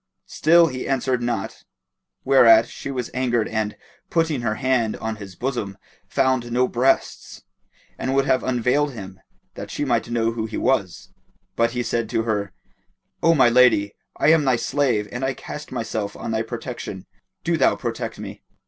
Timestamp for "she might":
9.69-10.09